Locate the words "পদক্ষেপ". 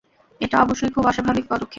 1.49-1.69